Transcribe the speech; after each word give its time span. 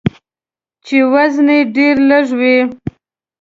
چې 0.85 0.97
وزن 1.13 1.47
یې 1.57 1.59
ډیر 1.75 1.95
لږوي. 2.09 2.57